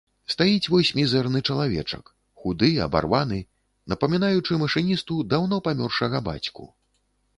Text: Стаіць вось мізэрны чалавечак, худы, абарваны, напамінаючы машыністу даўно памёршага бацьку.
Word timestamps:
Стаіць 0.33 0.69
вось 0.75 0.89
мізэрны 0.99 1.41
чалавечак, 1.55 2.05
худы, 2.45 2.69
абарваны, 2.87 3.37
напамінаючы 3.93 4.61
машыністу 4.65 5.19
даўно 5.35 5.61
памёршага 5.69 6.27
бацьку. 6.31 6.63